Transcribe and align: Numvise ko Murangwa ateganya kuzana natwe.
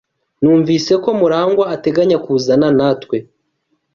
Numvise 0.41 0.93
ko 1.03 1.09
Murangwa 1.19 1.65
ateganya 1.75 2.17
kuzana 2.25 2.67
natwe. 2.77 3.17